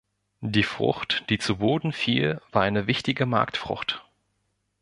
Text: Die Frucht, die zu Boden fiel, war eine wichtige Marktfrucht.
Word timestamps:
Die 0.43 0.63
Frucht, 0.63 1.25
die 1.29 1.37
zu 1.37 1.57
Boden 1.57 1.93
fiel, 1.93 2.41
war 2.51 2.63
eine 2.63 2.87
wichtige 2.87 3.27
Marktfrucht. 3.27 4.03